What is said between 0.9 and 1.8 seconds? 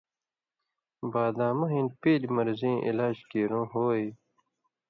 بادامہ